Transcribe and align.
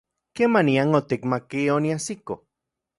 ¿Kemanian 0.37 0.97
otikmatki 1.01 1.69
oniajsiko? 1.77 2.43